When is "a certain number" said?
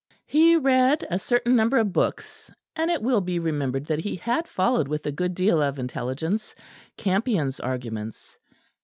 1.11-1.77